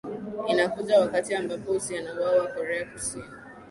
inakuja 0.47 0.99
wakati 1.01 1.35
ambapo 1.35 1.71
uhusiano 1.71 2.21
wao 2.21 2.37
na 2.43 2.53
korea 2.53 2.85
kusini 2.85 3.23